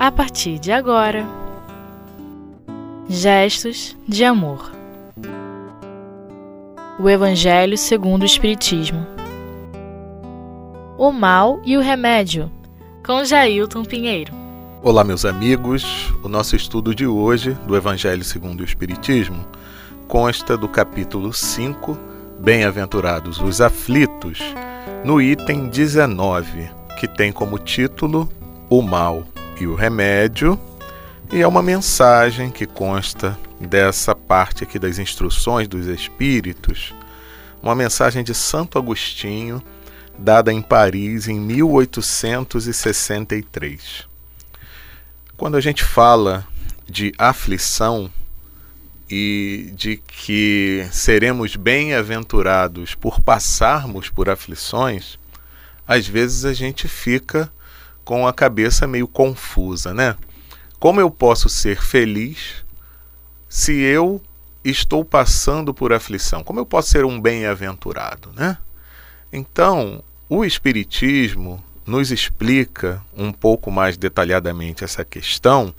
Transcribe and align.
a 0.00 0.10
partir 0.10 0.58
de 0.58 0.72
agora. 0.72 1.28
Gestos 3.06 3.94
de 4.08 4.24
amor. 4.24 4.72
O 6.98 7.06
Evangelho 7.06 7.76
segundo 7.76 8.22
o 8.22 8.24
Espiritismo. 8.24 9.06
O 10.96 11.12
mal 11.12 11.60
e 11.66 11.76
o 11.76 11.82
remédio, 11.82 12.50
com 13.04 13.22
Jailton 13.22 13.84
Pinheiro. 13.84 14.32
Olá, 14.82 15.04
meus 15.04 15.26
amigos. 15.26 15.84
O 16.24 16.30
nosso 16.30 16.56
estudo 16.56 16.94
de 16.94 17.06
hoje 17.06 17.52
do 17.66 17.76
Evangelho 17.76 18.24
segundo 18.24 18.62
o 18.62 18.64
Espiritismo 18.64 19.44
consta 20.08 20.56
do 20.56 20.66
capítulo 20.66 21.30
5, 21.30 21.98
Bem-aventurados 22.40 23.38
os 23.38 23.60
aflitos, 23.60 24.38
no 25.04 25.20
item 25.20 25.68
19, 25.68 26.70
que 26.98 27.06
tem 27.06 27.30
como 27.30 27.58
título 27.58 28.26
O 28.70 28.80
mal 28.80 29.26
e 29.60 29.66
o 29.66 29.74
remédio, 29.74 30.58
e 31.30 31.42
é 31.42 31.46
uma 31.46 31.62
mensagem 31.62 32.50
que 32.50 32.66
consta 32.66 33.38
dessa 33.60 34.14
parte 34.14 34.64
aqui 34.64 34.78
das 34.78 34.98
instruções 34.98 35.68
dos 35.68 35.86
Espíritos, 35.86 36.94
uma 37.62 37.74
mensagem 37.74 38.24
de 38.24 38.34
Santo 38.34 38.78
Agostinho, 38.78 39.62
dada 40.18 40.50
em 40.52 40.62
Paris 40.62 41.28
em 41.28 41.38
1863. 41.38 44.08
Quando 45.36 45.56
a 45.56 45.60
gente 45.60 45.84
fala 45.84 46.46
de 46.88 47.12
aflição 47.16 48.10
e 49.08 49.72
de 49.74 49.96
que 49.96 50.88
seremos 50.90 51.54
bem-aventurados 51.56 52.94
por 52.94 53.20
passarmos 53.20 54.08
por 54.08 54.28
aflições, 54.28 55.18
às 55.86 56.06
vezes 56.06 56.44
a 56.44 56.52
gente 56.52 56.88
fica 56.88 57.50
com 58.04 58.26
a 58.26 58.32
cabeça 58.32 58.86
meio 58.86 59.06
confusa, 59.06 59.94
né? 59.94 60.16
Como 60.78 61.00
eu 61.00 61.10
posso 61.10 61.48
ser 61.48 61.80
feliz 61.80 62.64
se 63.48 63.72
eu 63.80 64.20
estou 64.64 65.04
passando 65.04 65.74
por 65.74 65.92
aflição? 65.92 66.42
Como 66.42 66.58
eu 66.60 66.66
posso 66.66 66.88
ser 66.90 67.04
um 67.04 67.20
bem-aventurado, 67.20 68.32
né? 68.34 68.58
Então, 69.32 70.02
o 70.28 70.44
Espiritismo 70.44 71.62
nos 71.86 72.10
explica 72.10 73.02
um 73.16 73.32
pouco 73.32 73.70
mais 73.70 73.96
detalhadamente 73.96 74.84
essa 74.84 75.04
questão, 75.04 75.74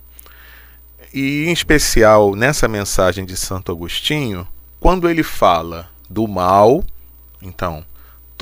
e 1.14 1.46
em 1.46 1.52
especial 1.52 2.36
nessa 2.36 2.68
mensagem 2.68 3.26
de 3.26 3.36
Santo 3.36 3.72
Agostinho, 3.72 4.48
quando 4.80 5.10
ele 5.10 5.24
fala 5.24 5.90
do 6.10 6.28
mal, 6.28 6.84
então, 7.42 7.86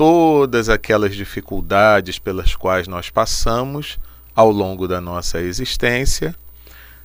todas 0.00 0.70
aquelas 0.70 1.14
dificuldades 1.14 2.18
pelas 2.18 2.56
quais 2.56 2.88
nós 2.88 3.10
passamos 3.10 3.98
ao 4.34 4.50
longo 4.50 4.88
da 4.88 4.98
nossa 4.98 5.42
existência 5.42 6.34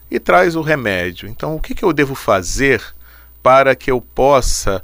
e 0.09 0.17
traz 0.17 0.55
o 0.55 0.61
remédio. 0.61 1.27
Então, 1.27 1.57
o 1.57 1.59
que, 1.59 1.75
que 1.75 1.83
eu 1.83 1.91
devo 1.91 2.16
fazer 2.16 2.81
para 3.43 3.75
que 3.75 3.91
eu 3.91 3.99
possa 3.99 4.81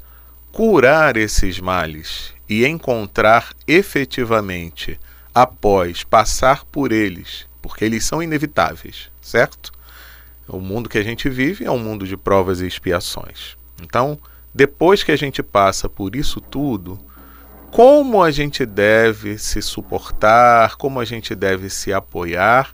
curar 0.51 1.15
esses 1.15 1.61
males 1.61 2.33
e 2.49 2.65
encontrar 2.65 3.53
efetivamente, 3.65 4.99
após 5.33 6.03
passar 6.03 6.65
por 6.65 6.91
eles, 6.91 7.47
porque 7.61 7.85
eles 7.85 8.03
são 8.03 8.21
inevitáveis, 8.21 9.09
certo? 9.21 9.71
O 10.49 10.59
mundo 10.59 10.89
que 10.89 10.97
a 10.97 11.03
gente 11.03 11.29
vive 11.29 11.63
é 11.63 11.71
um 11.71 11.79
mundo 11.79 12.05
de 12.05 12.17
provas 12.17 12.59
e 12.59 12.67
expiações. 12.67 13.55
Então, 13.81 14.19
depois 14.53 15.01
que 15.01 15.13
a 15.13 15.17
gente 15.17 15.41
passa 15.41 15.87
por 15.87 16.13
isso 16.13 16.41
tudo, 16.41 16.99
como 17.71 18.21
a 18.21 18.29
gente 18.31 18.65
deve 18.65 19.37
se 19.37 19.61
suportar, 19.61 20.75
como 20.75 20.99
a 20.99 21.05
gente 21.05 21.33
deve 21.33 21.69
se 21.69 21.93
apoiar 21.93 22.71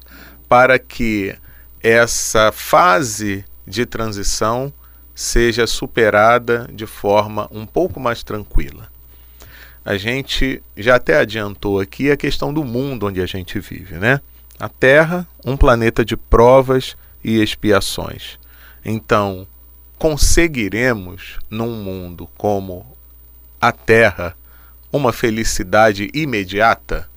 para 0.49 0.79
que 0.79 1.35
essa 1.81 2.51
fase 2.51 3.45
de 3.65 3.85
transição 3.85 4.73
seja 5.13 5.67
superada 5.67 6.67
de 6.73 6.87
forma 6.87 7.47
um 7.51 7.65
pouco 7.65 7.99
mais 7.99 8.23
tranquila. 8.23 8.89
A 9.85 9.97
gente 9.97 10.61
já 10.75 10.95
até 10.95 11.17
adiantou 11.17 11.79
aqui 11.79 12.09
a 12.11 12.17
questão 12.17 12.51
do 12.51 12.63
mundo 12.63 13.05
onde 13.05 13.21
a 13.21 13.25
gente 13.25 13.59
vive, 13.59 13.95
né? 13.95 14.19
A 14.59 14.67
Terra, 14.67 15.27
um 15.45 15.55
planeta 15.55 16.03
de 16.03 16.17
provas 16.17 16.97
e 17.23 17.41
expiações. 17.41 18.39
Então, 18.83 19.47
conseguiremos 19.97 21.37
num 21.49 21.83
mundo 21.83 22.27
como 22.35 22.97
a 23.61 23.71
Terra 23.71 24.35
uma 24.91 25.11
felicidade 25.13 26.09
imediata? 26.13 27.09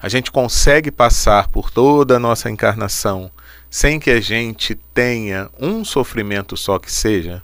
A 0.00 0.08
gente 0.08 0.30
consegue 0.30 0.90
passar 0.90 1.48
por 1.48 1.70
toda 1.70 2.16
a 2.16 2.20
nossa 2.20 2.50
encarnação 2.50 3.30
sem 3.70 3.98
que 3.98 4.10
a 4.10 4.20
gente 4.20 4.74
tenha 4.94 5.50
um 5.58 5.84
sofrimento 5.84 6.56
só 6.56 6.78
que 6.78 6.90
seja? 6.90 7.42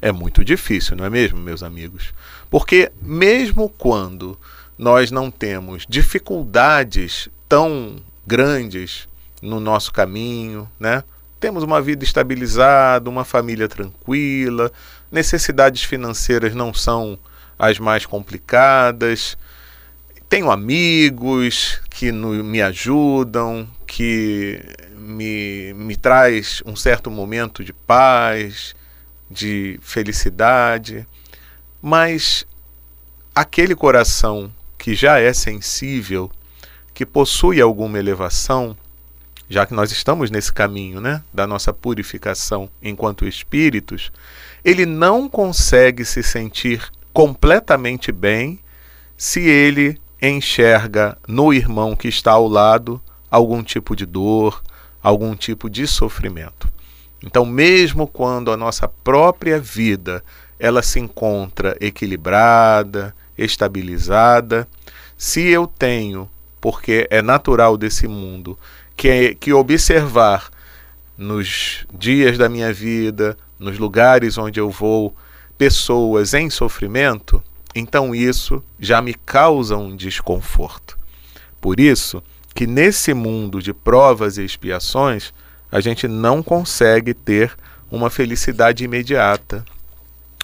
É 0.00 0.10
muito 0.12 0.44
difícil, 0.44 0.96
não 0.96 1.04
é 1.04 1.10
mesmo, 1.10 1.38
meus 1.38 1.62
amigos? 1.62 2.14
Porque, 2.48 2.90
mesmo 3.02 3.68
quando 3.68 4.38
nós 4.78 5.10
não 5.10 5.30
temos 5.30 5.84
dificuldades 5.86 7.28
tão 7.46 7.96
grandes 8.26 9.08
no 9.42 9.60
nosso 9.60 9.92
caminho, 9.92 10.70
né? 10.78 11.04
Temos 11.38 11.62
uma 11.62 11.80
vida 11.80 12.04
estabilizada, 12.04 13.08
uma 13.08 13.24
família 13.24 13.68
tranquila, 13.68 14.72
necessidades 15.10 15.82
financeiras 15.82 16.54
não 16.54 16.72
são 16.72 17.18
as 17.60 17.78
mais 17.78 18.06
complicadas. 18.06 19.36
Tenho 20.30 20.50
amigos 20.50 21.78
que 21.90 22.10
no, 22.10 22.42
me 22.42 22.62
ajudam, 22.62 23.68
que 23.86 24.62
me, 24.96 25.74
me 25.74 25.94
traz 25.94 26.62
um 26.64 26.74
certo 26.74 27.10
momento 27.10 27.62
de 27.62 27.74
paz, 27.74 28.74
de 29.30 29.78
felicidade, 29.82 31.06
mas 31.82 32.46
aquele 33.34 33.74
coração 33.74 34.50
que 34.78 34.94
já 34.94 35.18
é 35.18 35.32
sensível, 35.34 36.30
que 36.94 37.04
possui 37.04 37.60
alguma 37.60 37.98
elevação, 37.98 38.76
já 39.48 39.66
que 39.66 39.74
nós 39.74 39.92
estamos 39.92 40.30
nesse 40.30 40.52
caminho, 40.52 41.00
né, 41.00 41.22
da 41.34 41.46
nossa 41.46 41.72
purificação 41.72 42.70
enquanto 42.80 43.26
espíritos, 43.26 44.10
ele 44.64 44.86
não 44.86 45.28
consegue 45.28 46.04
se 46.04 46.22
sentir 46.22 46.90
completamente 47.12 48.12
bem 48.12 48.60
se 49.16 49.40
ele 49.40 50.00
enxerga 50.20 51.16
no 51.26 51.52
irmão 51.52 51.96
que 51.96 52.08
está 52.08 52.32
ao 52.32 52.46
lado 52.46 53.00
algum 53.30 53.62
tipo 53.62 53.94
de 53.94 54.04
dor, 54.04 54.62
algum 55.02 55.34
tipo 55.34 55.70
de 55.70 55.86
sofrimento. 55.86 56.68
Então, 57.22 57.44
mesmo 57.44 58.06
quando 58.06 58.50
a 58.50 58.56
nossa 58.56 58.88
própria 58.88 59.58
vida 59.58 60.24
ela 60.58 60.82
se 60.82 60.98
encontra 61.00 61.76
equilibrada, 61.80 63.14
estabilizada, 63.36 64.68
se 65.16 65.46
eu 65.48 65.66
tenho, 65.66 66.28
porque 66.60 67.06
é 67.10 67.22
natural 67.22 67.76
desse 67.76 68.06
mundo, 68.06 68.58
que, 68.96 69.34
que 69.36 69.52
observar 69.52 70.50
nos 71.16 71.86
dias 71.92 72.36
da 72.36 72.48
minha 72.48 72.72
vida, 72.72 73.36
nos 73.58 73.78
lugares 73.78 74.38
onde 74.38 74.60
eu 74.60 74.70
vou, 74.70 75.14
pessoas 75.60 76.32
em 76.32 76.48
sofrimento, 76.48 77.44
então 77.74 78.14
isso 78.14 78.64
já 78.78 79.02
me 79.02 79.12
causa 79.12 79.76
um 79.76 79.94
desconforto. 79.94 80.98
Por 81.60 81.78
isso 81.78 82.22
que 82.54 82.66
nesse 82.66 83.12
mundo 83.12 83.60
de 83.60 83.74
provas 83.74 84.38
e 84.38 84.42
expiações, 84.42 85.34
a 85.70 85.78
gente 85.78 86.08
não 86.08 86.42
consegue 86.42 87.12
ter 87.12 87.54
uma 87.90 88.08
felicidade 88.08 88.84
imediata. 88.84 89.62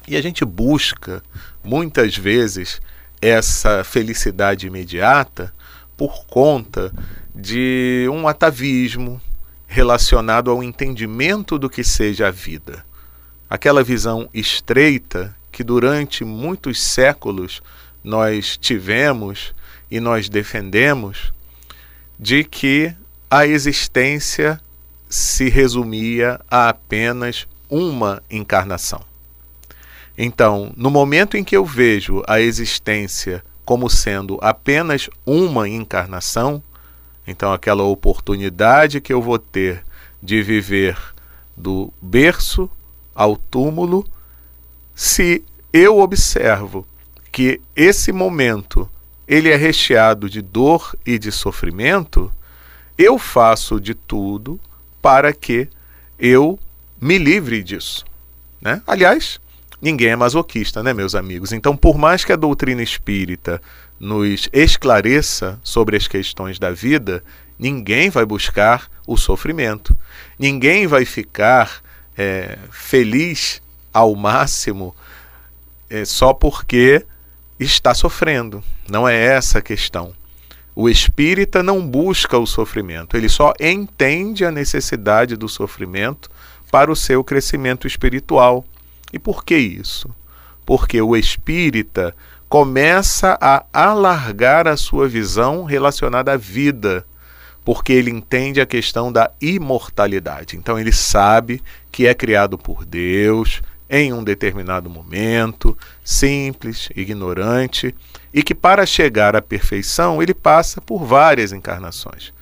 E 0.06 0.16
a 0.16 0.21
gente 0.21 0.44
busca, 0.44 1.22
muitas 1.65 2.15
vezes, 2.15 2.78
essa 3.19 3.83
felicidade 3.84 4.66
imediata 4.66 5.51
por 5.97 6.27
conta 6.27 6.92
de 7.34 8.07
um 8.12 8.28
atavismo 8.28 9.19
relacionado 9.66 10.51
ao 10.51 10.62
entendimento 10.62 11.59
do 11.59 11.71
que 11.71 11.83
seja 11.83 12.28
a 12.28 12.30
vida 12.30 12.85
aquela 13.48 13.83
visão 13.83 14.28
estreita 14.33 15.34
que 15.51 15.65
durante 15.65 16.25
muitos 16.25 16.83
séculos 16.83 17.63
nós 18.03 18.57
tivemos 18.57 19.54
e 19.91 20.01
nós 20.01 20.28
defendemos 20.28 21.33
de 22.19 22.45
que 22.45 22.95
a 23.31 23.47
existência 23.47 24.60
se 25.09 25.48
resumia 25.48 26.41
a 26.51 26.69
apenas 26.69 27.47
uma 27.69 28.22
encarnação. 28.31 29.03
Então, 30.16 30.72
no 30.77 30.91
momento 30.91 31.37
em 31.37 31.45
que 31.45 31.57
eu 31.57 31.65
vejo 31.65 32.22
a 32.27 32.41
existência 32.41 33.45
como 33.65 33.91
sendo 33.91 34.39
apenas 34.41 35.10
uma 35.25 35.69
encarnação, 35.69 36.63
então 37.27 37.53
aquela 37.53 37.83
oportunidade 37.83 39.01
que 39.01 39.13
eu 39.13 39.21
vou 39.21 39.39
ter 39.39 39.84
de 40.22 40.43
viver 40.43 40.97
do 41.57 41.93
berço 42.01 42.71
ao 43.16 43.34
túmulo, 43.36 44.07
se 44.95 45.42
eu 45.72 45.98
observo 45.98 46.86
que 47.33 47.60
esse 47.74 48.13
momento 48.13 48.89
ele 49.27 49.48
é 49.48 49.57
recheado 49.57 50.28
de 50.28 50.42
dor 50.42 50.95
e 51.04 51.18
de 51.18 51.33
sofrimento, 51.33 52.30
eu 52.97 53.18
faço 53.18 53.80
de 53.80 53.95
tudo 53.95 54.60
para 55.01 55.33
que 55.33 55.68
eu 56.18 56.59
me 57.01 57.18
livre 57.18 57.63
disso. 57.63 58.04
Né? 58.60 58.83
Aliás, 58.86 59.41
ninguém 59.80 60.09
é 60.09 60.16
masoquista, 60.16 60.83
né, 60.83 60.92
meus 60.92 61.15
amigos? 61.15 61.53
Então, 61.53 61.77
por 61.77 61.98
mais 61.98 62.24
que 62.24 62.33
a 62.33 62.36
doutrina 62.36 62.83
espírita 62.83 63.60
nos 63.98 64.48
esclareça 64.53 65.59
sobre 65.62 65.97
as 65.97 66.07
questões 66.07 66.59
da 66.59 66.71
vida, 66.71 67.24
ninguém 67.59 68.10
vai 68.10 68.24
buscar 68.24 68.89
o 69.07 69.16
sofrimento. 69.16 69.97
Ninguém 70.39 70.86
vai 70.86 71.04
ficar 71.04 71.83
é, 72.16 72.59
feliz 72.71 73.63
ao 73.92 74.15
máximo 74.15 74.95
é, 75.89 76.04
só 76.04 76.33
porque 76.33 77.04
está 77.59 77.95
sofrendo. 77.95 78.63
Não 78.89 79.09
é 79.09 79.16
essa 79.16 79.59
a 79.59 79.63
questão. 79.63 80.13
O 80.74 80.89
espírita 80.89 81.63
não 81.63 81.86
busca 81.86 82.39
o 82.39 82.47
sofrimento, 82.47 83.16
ele 83.16 83.30
só 83.30 83.54
entende 83.59 84.45
a 84.45 84.51
necessidade 84.51 85.34
do 85.34 85.48
sofrimento 85.48 86.30
para 86.71 86.92
o 86.92 86.97
seu 86.97 87.24
crescimento 87.24 87.86
espiritual. 87.86 88.62
E 89.10 89.19
por 89.19 89.42
que 89.42 89.57
isso? 89.57 90.15
Porque 90.66 91.01
o 91.01 91.16
espírita 91.16 92.15
começa 92.48 93.39
a 93.41 93.65
alargar 93.72 94.69
a 94.69 94.77
sua 94.77 95.09
visão 95.09 95.65
relacionada 95.65 96.33
à 96.33 96.36
vida, 96.36 97.07
porque 97.66 97.92
ele 97.92 98.13
entende 98.13 98.60
a 98.60 98.65
questão 98.65 99.10
da 99.10 99.28
imortalidade. 99.41 100.57
Então 100.57 100.78
ele 100.78 100.92
sabe 100.92 101.60
que 101.91 102.07
é 102.07 102.15
criado 102.15 102.57
por 102.57 102.84
Deus 102.84 103.60
em 103.91 104.13
um 104.13 104.22
determinado 104.22 104.89
momento, 104.89 105.77
simples, 106.04 106.89
ignorante, 106.95 107.92
e 108.33 108.45
que 108.45 108.54
para 108.54 108.86
chegar 108.86 109.34
à 109.34 109.42
perfeição 109.42 110.22
ele 110.22 110.33
passa 110.33 110.80
por 110.80 111.04
várias 111.04 111.51
encarnações. 111.51 112.33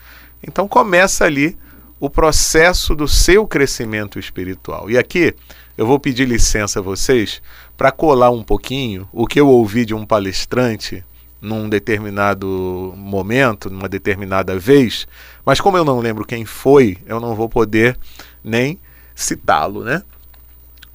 Então 0.47 0.69
começa 0.69 1.25
ali 1.25 1.56
o 1.99 2.11
processo 2.11 2.94
do 2.94 3.09
seu 3.09 3.47
crescimento 3.47 4.19
espiritual. 4.19 4.91
E 4.91 4.99
aqui 4.99 5.35
eu 5.79 5.87
vou 5.87 5.99
pedir 5.99 6.29
licença 6.29 6.81
a 6.81 6.82
vocês 6.82 7.41
para 7.79 7.91
colar 7.91 8.31
um 8.31 8.43
pouquinho 8.43 9.09
o 9.11 9.27
que 9.27 9.41
eu 9.41 9.49
ouvi 9.49 9.87
de 9.87 9.94
um 9.94 10.05
palestrante 10.05 11.03
num 11.44 11.69
determinado 11.69 12.94
momento, 12.96 13.69
numa 13.69 13.88
determinada 13.88 14.58
vez, 14.58 15.06
mas 15.44 15.61
como 15.61 15.76
eu 15.76 15.85
não 15.85 16.00
lembro 16.00 16.25
quem 16.25 16.46
foi, 16.46 16.96
eu 17.06 17.20
não 17.20 17.35
vou 17.35 17.50
poder 17.50 17.99
nem 18.43 18.81
citá-lo, 19.14 19.85
né? 19.85 20.02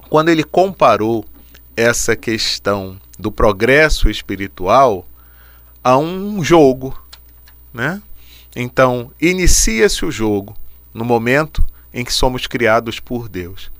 Quando 0.08 0.28
ele 0.28 0.42
comparou 0.42 1.24
essa 1.76 2.16
questão 2.16 2.98
do 3.16 3.30
progresso 3.30 4.10
espiritual 4.10 5.06
a 5.84 5.96
um 5.96 6.42
jogo, 6.42 7.00
né? 7.72 8.02
Então, 8.54 9.12
inicia-se 9.20 10.04
o 10.04 10.10
jogo 10.10 10.56
no 10.92 11.04
momento 11.04 11.64
em 11.94 12.04
que 12.04 12.12
somos 12.12 12.48
criados 12.48 12.98
por 12.98 13.28
Deus. 13.28 13.70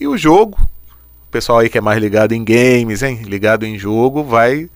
E 0.00 0.06
o 0.06 0.16
jogo, 0.16 0.58
o 1.26 1.30
pessoal 1.30 1.58
aí 1.58 1.68
que 1.68 1.76
é 1.76 1.82
mais 1.82 2.00
ligado 2.00 2.32
em 2.32 2.42
games, 2.42 3.02
hein? 3.02 3.20
ligado 3.24 3.66
em 3.66 3.78
jogo, 3.78 4.24
vai 4.24 4.70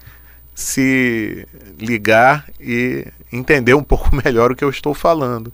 se 0.54 1.46
ligar 1.78 2.46
e 2.60 3.06
entender 3.32 3.74
um 3.74 3.82
pouco 3.82 4.14
melhor 4.24 4.52
o 4.52 4.56
que 4.56 4.64
eu 4.64 4.70
estou 4.70 4.94
falando. 4.94 5.52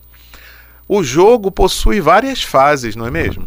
O 0.89 1.03
jogo 1.03 1.51
possui 1.51 2.01
várias 2.01 2.43
fases, 2.43 2.97
não 2.97 3.07
é 3.07 3.11
mesmo? 3.11 3.47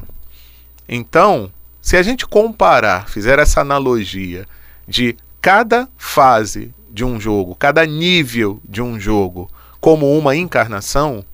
Então, 0.88 1.52
se 1.82 1.98
a 1.98 2.04
gente 2.04 2.28
comparar, 2.28 3.10
fizer 3.10 3.40
essa 3.40 3.62
analogia 3.62 4.46
de 4.88 5.16
cada 5.42 5.90
fase 5.98 6.74
de 6.90 7.04
um 7.04 7.20
jogo, 7.20 7.56
cada 7.56 7.86
nível 7.86 8.62
de 8.64 8.82
um 8.82 9.00
jogo, 9.00 9.50
como 9.80 10.16
uma 10.16 10.36
encarnação, 10.36 11.26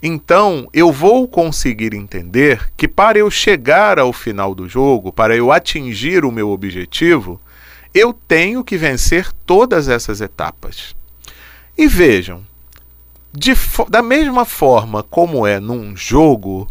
então 0.00 0.68
eu 0.72 0.92
vou 0.92 1.26
conseguir 1.26 1.94
entender 1.94 2.70
que 2.76 2.86
para 2.86 3.18
eu 3.18 3.30
chegar 3.30 3.98
ao 3.98 4.12
final 4.12 4.54
do 4.54 4.68
jogo, 4.68 5.12
para 5.12 5.34
eu 5.34 5.50
atingir 5.50 6.24
o 6.24 6.30
meu 6.30 6.50
objetivo, 6.50 7.40
eu 7.96 8.12
tenho 8.12 8.62
que 8.62 8.76
vencer 8.76 9.32
todas 9.46 9.88
essas 9.88 10.20
etapas. 10.20 10.94
E 11.78 11.88
vejam, 11.88 12.44
da 13.88 14.02
mesma 14.02 14.44
forma 14.44 15.02
como 15.02 15.46
é 15.46 15.58
num 15.58 15.96
jogo, 15.96 16.70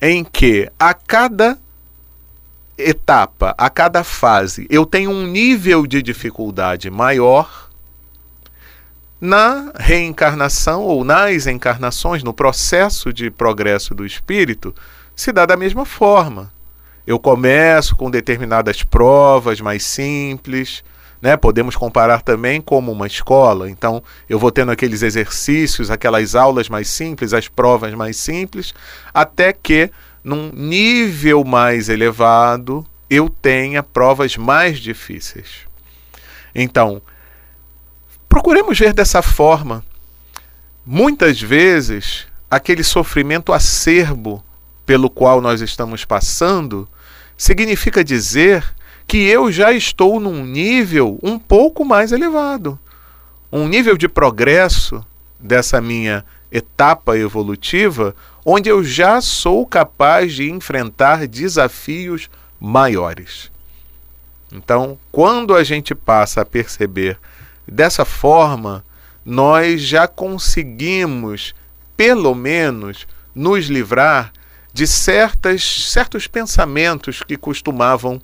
em 0.00 0.24
que 0.24 0.70
a 0.78 0.94
cada 0.94 1.58
etapa, 2.78 3.54
a 3.58 3.68
cada 3.68 4.02
fase, 4.02 4.66
eu 4.70 4.86
tenho 4.86 5.10
um 5.10 5.26
nível 5.26 5.86
de 5.86 6.02
dificuldade 6.02 6.90
maior, 6.90 7.70
na 9.20 9.72
reencarnação 9.78 10.82
ou 10.82 11.04
nas 11.04 11.46
encarnações, 11.46 12.24
no 12.24 12.32
processo 12.32 13.12
de 13.12 13.30
progresso 13.30 13.94
do 13.94 14.06
espírito, 14.06 14.74
se 15.14 15.32
dá 15.32 15.44
da 15.44 15.56
mesma 15.56 15.84
forma. 15.84 16.50
Eu 17.06 17.18
começo 17.18 17.96
com 17.96 18.10
determinadas 18.10 18.82
provas 18.82 19.60
mais 19.60 19.84
simples, 19.84 20.84
né? 21.20 21.36
Podemos 21.36 21.76
comparar 21.76 22.22
também 22.22 22.60
como 22.60 22.92
uma 22.92 23.06
escola. 23.06 23.70
Então, 23.70 24.02
eu 24.28 24.38
vou 24.38 24.50
tendo 24.50 24.72
aqueles 24.72 25.02
exercícios, 25.02 25.90
aquelas 25.90 26.34
aulas 26.34 26.68
mais 26.68 26.88
simples, 26.88 27.32
as 27.32 27.48
provas 27.48 27.94
mais 27.94 28.16
simples, 28.16 28.72
até 29.12 29.52
que 29.52 29.90
num 30.22 30.50
nível 30.52 31.44
mais 31.44 31.88
elevado 31.88 32.86
eu 33.10 33.28
tenha 33.28 33.82
provas 33.82 34.36
mais 34.36 34.78
difíceis. 34.78 35.66
Então, 36.54 37.02
Procuremos 38.32 38.78
ver 38.78 38.94
dessa 38.94 39.20
forma. 39.20 39.84
Muitas 40.86 41.38
vezes, 41.38 42.26
aquele 42.50 42.82
sofrimento 42.82 43.52
acerbo 43.52 44.42
pelo 44.86 45.10
qual 45.10 45.38
nós 45.42 45.60
estamos 45.60 46.06
passando 46.06 46.88
significa 47.42 48.04
dizer 48.04 48.64
que 49.06 49.18
eu 49.18 49.50
já 49.50 49.72
estou 49.72 50.20
num 50.20 50.44
nível 50.44 51.18
um 51.22 51.38
pouco 51.38 51.84
mais 51.84 52.12
elevado, 52.12 52.78
um 53.50 53.66
nível 53.66 53.96
de 53.96 54.08
progresso 54.08 55.04
dessa 55.38 55.80
minha 55.80 56.24
etapa 56.50 57.16
evolutiva, 57.16 58.14
onde 58.44 58.68
eu 58.68 58.84
já 58.84 59.20
sou 59.20 59.66
capaz 59.66 60.34
de 60.34 60.50
enfrentar 60.50 61.26
desafios 61.26 62.28
maiores. 62.60 63.50
Então, 64.52 64.98
quando 65.10 65.54
a 65.54 65.64
gente 65.64 65.94
passa 65.94 66.42
a 66.42 66.44
perceber 66.44 67.18
Dessa 67.66 68.04
forma, 68.04 68.84
nós 69.24 69.82
já 69.82 70.08
conseguimos, 70.08 71.54
pelo 71.96 72.34
menos, 72.34 73.06
nos 73.34 73.66
livrar 73.66 74.32
de 74.72 74.86
certas, 74.86 75.62
certos 75.90 76.26
pensamentos 76.26 77.22
que 77.22 77.36
costumavam 77.36 78.20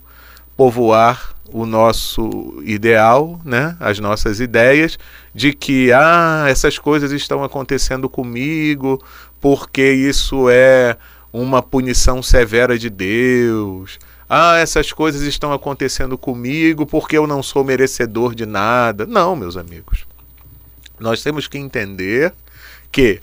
povoar 0.57 1.35
o 1.52 1.64
nosso 1.64 2.61
ideal, 2.64 3.40
né? 3.45 3.76
as 3.81 3.99
nossas 3.99 4.40
ideias, 4.40 4.99
de 5.35 5.52
que 5.52 5.93
ah, 5.93 6.45
essas 6.49 6.78
coisas 6.78 7.11
estão 7.12 7.43
acontecendo 7.43 8.09
comigo 8.09 9.02
porque 9.40 9.93
isso 9.93 10.49
é 10.50 10.97
uma 11.33 11.62
punição 11.62 12.23
severa 12.23 12.78
de 12.78 12.90
Deus, 12.90 13.99
ah, 14.28 14.59
essas 14.59 14.93
coisas 14.93 15.23
estão 15.23 15.52
acontecendo 15.52 16.19
comigo 16.19 16.85
porque 16.85 17.17
eu 17.17 17.26
não 17.26 17.43
sou 17.43 17.64
merecedor 17.64 18.35
de 18.35 18.45
nada. 18.45 19.07
Não, 19.07 19.35
meus 19.35 19.57
amigos. 19.57 20.07
Nós 21.00 21.23
temos 21.23 21.49
que 21.49 21.57
entender 21.57 22.35
que 22.93 23.23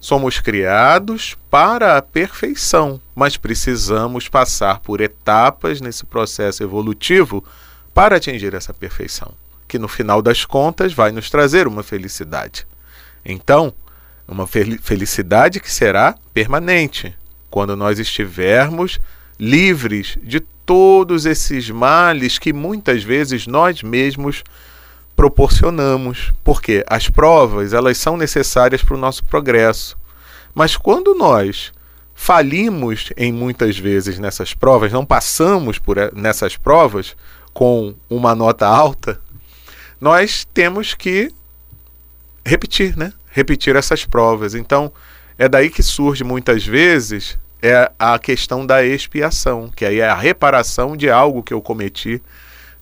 somos 0.00 0.38
criados 0.40 1.36
para 1.50 1.96
a 1.96 2.02
perfeição, 2.02 3.00
mas 3.14 3.36
precisamos 3.36 4.28
passar 4.28 4.80
por 4.80 5.00
etapas 5.00 5.80
nesse 5.80 6.06
processo 6.06 6.62
evolutivo 6.62 7.44
para 7.92 8.16
atingir 8.16 8.54
essa 8.54 8.72
perfeição, 8.72 9.32
que 9.66 9.78
no 9.78 9.88
final 9.88 10.22
das 10.22 10.44
contas 10.44 10.92
vai 10.92 11.10
nos 11.10 11.28
trazer 11.28 11.66
uma 11.66 11.82
felicidade. 11.82 12.66
Então, 13.24 13.72
uma 14.26 14.46
felicidade 14.46 15.58
que 15.58 15.70
será 15.70 16.14
permanente, 16.32 17.14
quando 17.50 17.74
nós 17.74 17.98
estivermos 17.98 19.00
livres 19.38 20.18
de 20.22 20.40
todos 20.40 21.24
esses 21.24 21.70
males 21.70 22.38
que 22.38 22.52
muitas 22.52 23.02
vezes 23.02 23.46
nós 23.46 23.82
mesmos 23.82 24.44
proporcionamos, 25.18 26.32
porque 26.44 26.84
as 26.86 27.08
provas 27.08 27.72
elas 27.72 27.98
são 27.98 28.16
necessárias 28.16 28.84
para 28.84 28.94
o 28.94 28.98
nosso 28.98 29.24
progresso. 29.24 29.98
Mas 30.54 30.76
quando 30.76 31.12
nós 31.12 31.72
falimos 32.14 33.12
em 33.16 33.32
muitas 33.32 33.76
vezes 33.76 34.20
nessas 34.20 34.54
provas, 34.54 34.92
não 34.92 35.04
passamos 35.04 35.76
por 35.76 35.96
nessas 36.14 36.56
provas 36.56 37.16
com 37.52 37.96
uma 38.08 38.32
nota 38.32 38.68
alta, 38.68 39.20
nós 40.00 40.46
temos 40.54 40.94
que 40.94 41.32
repetir, 42.46 42.96
né? 42.96 43.12
Repetir 43.28 43.74
essas 43.74 44.04
provas. 44.04 44.54
Então, 44.54 44.92
é 45.36 45.48
daí 45.48 45.68
que 45.68 45.82
surge 45.82 46.22
muitas 46.22 46.64
vezes 46.64 47.36
é 47.60 47.90
a 47.98 48.16
questão 48.20 48.64
da 48.64 48.84
expiação, 48.84 49.68
que 49.74 49.84
aí 49.84 49.98
é 49.98 50.08
a 50.08 50.14
reparação 50.14 50.96
de 50.96 51.10
algo 51.10 51.42
que 51.42 51.52
eu 51.52 51.60
cometi 51.60 52.22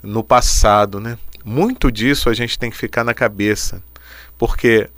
no 0.02 0.22
passado, 0.22 1.00
né? 1.00 1.16
Muito 1.48 1.92
disso 1.92 2.28
a 2.28 2.34
gente 2.34 2.58
tem 2.58 2.72
que 2.72 2.76
ficar 2.76 3.04
na 3.04 3.14
cabeça, 3.14 3.80
porque 4.36 4.90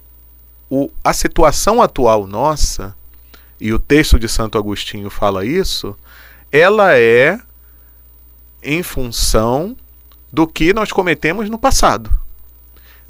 o, 0.70 0.90
a 1.04 1.12
situação 1.12 1.82
atual 1.82 2.26
nossa, 2.26 2.96
e 3.60 3.70
o 3.70 3.78
texto 3.78 4.18
de 4.18 4.30
Santo 4.30 4.56
Agostinho 4.56 5.10
fala 5.10 5.44
isso, 5.44 5.94
ela 6.50 6.96
é 6.96 7.38
em 8.62 8.82
função 8.82 9.76
do 10.32 10.46
que 10.46 10.72
nós 10.72 10.90
cometemos 10.90 11.50
no 11.50 11.58
passado. 11.58 12.10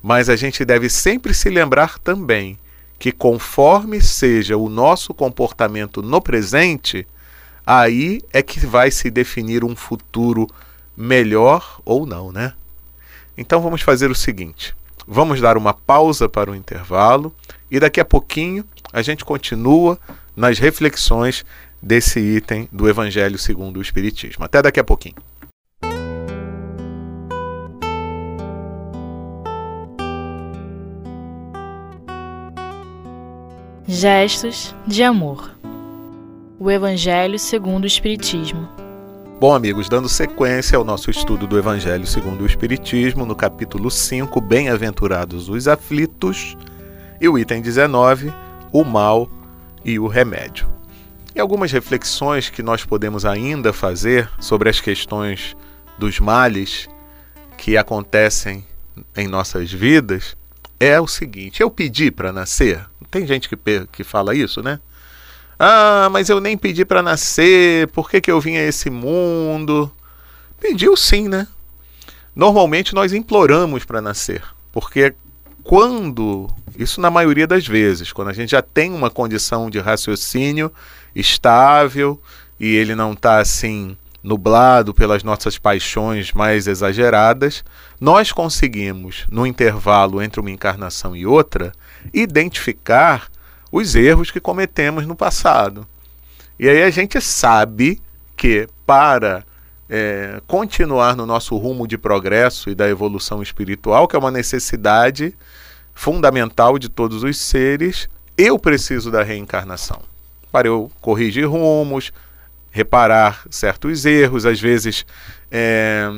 Mas 0.02 0.28
a 0.28 0.35
gente 0.35 0.64
deve 0.64 0.88
sempre 0.88 1.33
se 1.33 1.49
lembrar 1.49 2.00
também 2.00 2.59
que, 2.99 3.12
conforme 3.12 4.00
seja 4.00 4.57
o 4.57 4.68
nosso 4.68 5.14
comportamento 5.14 6.02
no 6.02 6.21
presente, 6.21 7.07
aí 7.64 8.21
é 8.33 8.42
que 8.42 8.66
vai 8.66 8.90
se 8.90 9.12
definir 9.12 9.62
um 9.62 9.76
futuro 9.76 10.49
melhor 10.97 11.80
ou 11.85 12.04
não, 12.04 12.33
né? 12.33 12.54
Então 13.38 13.61
vamos 13.62 13.83
fazer 13.83 14.11
o 14.11 14.14
seguinte: 14.16 14.75
vamos 15.07 15.40
dar 15.40 15.57
uma 15.57 15.73
pausa 15.73 16.28
para 16.28 16.50
o 16.50 16.57
intervalo 16.57 17.33
e 17.71 17.78
daqui 17.78 18.00
a 18.00 18.04
pouquinho 18.04 18.64
a 18.92 19.00
gente 19.00 19.25
continua 19.25 19.97
nas 20.37 20.59
reflexões 20.59 21.47
desse 21.80 22.18
item 22.18 22.68
do 22.73 22.88
Evangelho 22.88 23.38
segundo 23.38 23.76
o 23.76 23.83
Espiritismo. 23.83 24.45
Até 24.45 24.61
daqui 24.61 24.80
a 24.80 24.85
pouquinho. 24.85 25.14
Gestos 33.87 34.75
de 34.87 35.02
amor. 35.04 35.57
O 36.59 36.71
Evangelho 36.71 37.38
segundo 37.38 37.85
o 37.85 37.87
Espiritismo. 37.87 38.77
Bom, 39.40 39.54
amigos, 39.54 39.88
dando 39.88 40.09
sequência 40.09 40.76
ao 40.76 40.83
nosso 40.83 41.12
estudo 41.12 41.47
do 41.47 41.57
Evangelho 41.57 42.04
segundo 42.04 42.42
o 42.42 42.47
Espiritismo, 42.47 43.25
no 43.25 43.37
capítulo 43.37 43.88
5, 43.88 44.40
Bem-aventurados 44.40 45.49
os 45.49 45.68
aflitos, 45.68 46.57
e 47.21 47.28
o 47.28 47.38
item 47.38 47.62
19, 47.62 48.33
o 48.73 48.83
mal 48.83 49.30
e 49.85 49.97
o 49.97 50.09
remédio. 50.09 50.66
E 51.37 51.38
algumas 51.38 51.71
reflexões 51.71 52.50
que 52.50 52.64
nós 52.64 52.85
podemos 52.85 53.25
ainda 53.25 53.73
fazer 53.73 54.28
sobre 54.40 54.71
as 54.71 54.80
questões 54.80 55.57
dos 55.97 56.18
males 56.18 56.88
que 57.57 57.76
acontecem 57.76 58.66
em 59.16 59.28
nossas 59.28 59.73
vidas 59.73 60.37
é 60.80 61.00
o 61.00 61.07
seguinte: 61.07 61.62
eu 61.62 61.71
pedi 61.71 62.11
para 62.11 62.33
nascer. 62.33 62.85
Tem 63.09 63.25
gente 63.25 63.49
que, 63.49 63.57
que 63.92 64.02
fala 64.02 64.35
isso, 64.35 64.64
né? 64.64 64.80
Ah, 65.58 66.08
mas 66.12 66.28
eu 66.28 66.40
nem 66.40 66.56
pedi 66.56 66.84
para 66.84 67.02
nascer, 67.02 67.88
por 67.88 68.08
que, 68.08 68.20
que 68.20 68.30
eu 68.30 68.40
vim 68.40 68.56
a 68.56 68.62
esse 68.62 68.88
mundo? 68.88 69.90
Pediu 70.60 70.96
sim, 70.96 71.28
né? 71.28 71.48
Normalmente 72.34 72.94
nós 72.94 73.12
imploramos 73.12 73.84
para 73.84 74.00
nascer, 74.00 74.42
porque 74.70 75.14
quando, 75.64 76.48
isso 76.78 77.00
na 77.00 77.10
maioria 77.10 77.46
das 77.46 77.66
vezes, 77.66 78.12
quando 78.12 78.28
a 78.28 78.32
gente 78.32 78.50
já 78.50 78.62
tem 78.62 78.92
uma 78.92 79.10
condição 79.10 79.68
de 79.68 79.80
raciocínio 79.80 80.72
estável 81.14 82.20
e 82.60 82.76
ele 82.76 82.94
não 82.94 83.12
está 83.12 83.38
assim 83.38 83.96
nublado 84.22 84.94
pelas 84.94 85.24
nossas 85.24 85.58
paixões 85.58 86.32
mais 86.32 86.68
exageradas, 86.68 87.64
nós 88.00 88.30
conseguimos, 88.30 89.26
no 89.28 89.46
intervalo 89.46 90.22
entre 90.22 90.40
uma 90.40 90.50
encarnação 90.50 91.16
e 91.16 91.26
outra, 91.26 91.72
identificar 92.14 93.28
os 93.70 93.94
erros 93.94 94.30
que 94.30 94.40
cometemos 94.40 95.06
no 95.06 95.14
passado. 95.14 95.87
E 96.58 96.68
aí 96.68 96.82
a 96.82 96.90
gente 96.90 97.20
sabe 97.20 98.00
que 98.37 98.68
para 98.87 99.44
é, 99.88 100.40
continuar 100.46 101.16
no 101.16 101.25
nosso 101.25 101.56
rumo 101.56 101.87
de 101.87 101.96
progresso 101.96 102.70
e 102.70 102.75
da 102.75 102.88
evolução 102.88 103.42
espiritual, 103.42 104.06
que 104.06 104.16
é 104.16 104.18
uma 104.18 104.30
necessidade 104.30 105.34
fundamental 105.94 106.78
de 106.78 106.88
todos 106.88 107.22
os 107.22 107.38
seres, 107.38 108.08
eu 108.37 108.58
preciso 108.58 109.10
da 109.10 109.22
reencarnação. 109.22 110.00
Para 110.52 110.68
eu 110.68 110.90
corrigir 111.00 111.48
rumos, 111.48 112.12
reparar 112.70 113.42
certos 113.50 114.04
erros, 114.04 114.46
às 114.46 114.60
vezes 114.60 115.04
é, 115.50 116.08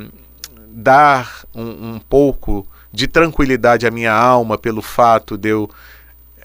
dar 0.67 1.45
um, 1.53 1.95
um, 1.95 1.99
pouco 1.99 2.67
de 2.93 3.07
tranquilidade 3.07 3.87
à 3.87 3.91
minha 3.91 4.13
alma 4.13 4.57
pelo 4.57 4.81
fato 4.81 5.37
de 5.37 5.49
eu 5.49 5.69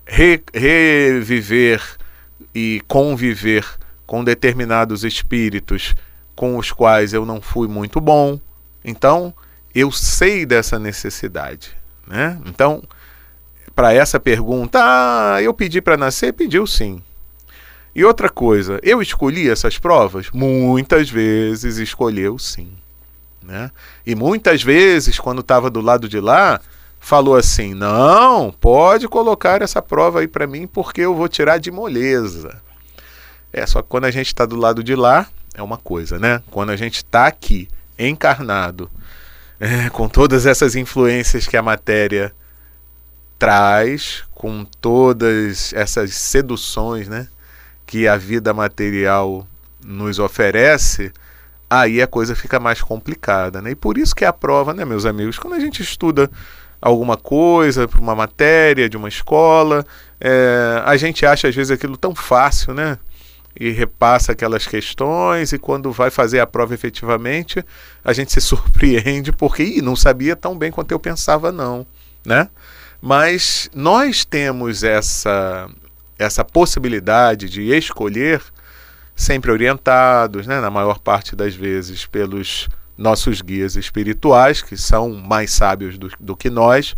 re, 0.07 0.43
reviver 0.55 1.83
e 2.55 2.81
conviver 2.87 3.67
com 4.07 4.23
determinados 4.23 5.05
espíritos 5.05 5.95
com 6.35 6.57
os 6.57 6.71
quais 6.71 7.13
eu 7.13 7.27
não 7.27 7.41
fui 7.41 7.67
muito 7.67 8.01
bom. 8.01 8.39
Então, 8.85 9.35
eu 9.75 9.91
sei 9.91 10.47
dessa 10.47 10.79
necessidade. 10.79 11.77
Né? 12.07 12.39
Então, 12.47 12.83
para 13.75 13.93
essa 13.93 14.21
pergunta, 14.21 14.79
ah, 14.81 15.43
eu 15.43 15.53
pedi 15.53 15.81
para 15.81 15.97
nascer? 15.97 16.33
Pediu 16.33 16.67
sim. 16.67 17.03
E 17.95 18.05
outra 18.05 18.29
coisa, 18.29 18.79
eu 18.83 19.03
escolhi 19.03 19.51
essas 19.51 19.79
provas? 19.79 20.31
Muitas 20.31 21.11
vezes 21.11 21.79
escolheu 21.79 22.39
sim. 22.39 22.71
Né? 23.43 23.71
E 24.07 24.15
muitas 24.15 24.63
vezes, 24.63 25.19
quando 25.19 25.41
estava 25.41 25.71
do 25.71 25.81
lado 25.81 26.09
de 26.09 26.21
lá, 26.21 26.61
falou 27.07 27.37
assim: 27.37 27.73
não, 27.73 28.51
pode 28.51 29.07
colocar 29.07 29.63
essa 29.63 29.81
prova 29.81 30.21
aí 30.21 30.27
para 30.27 30.45
mim 30.45 30.67
porque 30.67 31.03
eu 31.03 31.15
vou 31.15 31.29
tirar 31.29 31.59
de 31.59 31.71
moleza. 31.71 32.61
É, 33.53 33.65
só 33.65 33.81
que 33.81 33.89
quando 33.89 34.07
a 34.07 34.11
gente 34.11 34.27
está 34.27 34.45
do 34.45 34.57
lado 34.57 34.83
de 34.83 34.97
lá, 34.97 35.29
é 35.55 35.63
uma 35.63 35.79
coisa, 35.79 36.19
né? 36.19 36.43
Quando 36.51 36.71
a 36.71 36.77
gente 36.77 36.97
está 36.97 37.29
aqui, 37.29 37.69
encarnado, 37.97 38.91
é, 39.61 39.89
com 39.89 40.09
todas 40.09 40.47
essas 40.47 40.75
influências 40.75 41.47
que 41.47 41.57
a 41.57 41.63
matéria 41.63 42.35
traz, 43.39 44.25
com 44.35 44.65
todas 44.65 45.73
essas 45.75 46.13
seduções, 46.13 47.09
né? 47.09 47.29
que 47.87 48.09
a 48.09 48.17
vida 48.17 48.53
material 48.53 49.47
nos 49.85 50.19
oferece, 50.19 51.13
aí 51.71 52.03
a 52.03 52.07
coisa 52.09 52.35
fica 52.35 52.59
mais 52.59 52.83
complicada, 52.83 53.63
né? 53.63 53.71
E 53.71 53.75
por 53.77 53.97
isso 53.97 54.13
que 54.13 54.25
é 54.25 54.27
a 54.27 54.33
prova, 54.33 54.75
né, 54.75 54.85
meus 54.85 55.07
amigos? 55.07 55.39
Quando 55.39 55.55
a 55.55 55.61
gente 55.61 55.81
estuda 55.83 56.29
alguma 56.81 57.17
coisa 57.17 57.89
para 57.89 58.01
uma 58.01 58.15
matéria 58.15 58.89
de 58.89 58.97
uma 58.97 59.09
escola, 59.09 59.85
é, 60.21 60.83
a 60.85 60.97
gente 60.97 61.25
acha 61.25 61.49
às 61.49 61.55
vezes 61.55 61.71
aquilo 61.71 61.97
tão 61.97 62.15
fácil, 62.15 62.75
né? 62.75 62.99
E 63.59 63.71
repassa 63.71 64.33
aquelas 64.33 64.67
questões 64.67 65.53
e 65.53 65.59
quando 65.59 65.91
vai 65.91 66.11
fazer 66.11 66.41
a 66.41 66.47
prova 66.47 66.75
efetivamente, 66.75 67.65
a 68.05 68.13
gente 68.13 68.33
se 68.33 68.41
surpreende 68.43 69.33
porque 69.33 69.63
Ih, 69.63 69.83
não 69.83 69.97
sabia 69.97 70.37
tão 70.37 70.57
bem 70.57 70.71
quanto 70.71 70.93
eu 70.93 71.01
pensava 71.01 71.51
não, 71.51 71.87
né? 72.25 72.49
Mas 73.01 73.71
nós 73.75 74.25
temos 74.25 74.83
essa 74.83 75.69
essa 76.19 76.45
possibilidade 76.45 77.49
de 77.49 77.71
escolher, 77.75 78.43
sempre 79.15 79.51
orientados, 79.51 80.47
né, 80.47 80.61
na 80.61 80.71
maior 80.71 80.99
parte 80.99 81.37
das 81.37 81.55
vezes, 81.55 82.07
pelos 82.07 82.69
nossos 82.97 83.43
guias 83.43 83.77
espirituais, 83.77 84.63
que 84.63 84.77
são 84.77 85.13
mais 85.13 85.53
sábios 85.53 85.99
do, 85.99 86.11
do 86.19 86.37
que 86.37 86.49
nós 86.49 86.97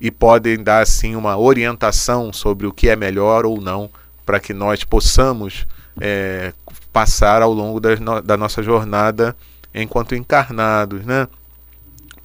e 0.00 0.10
podem 0.10 0.62
dar 0.62 0.82
assim 0.82 1.14
uma 1.14 1.36
orientação 1.36 2.32
sobre 2.32 2.66
o 2.66 2.72
que 2.72 2.88
é 2.88 2.96
melhor 2.96 3.44
ou 3.46 3.60
não 3.60 3.90
para 4.24 4.40
que 4.40 4.52
nós 4.52 4.84
possamos 4.84 5.66
é, 6.00 6.52
passar 6.92 7.42
ao 7.42 7.52
longo 7.52 7.80
da, 7.80 8.20
da 8.20 8.36
nossa 8.36 8.62
jornada 8.62 9.36
enquanto 9.74 10.14
encarnados, 10.14 11.04
né? 11.04 11.26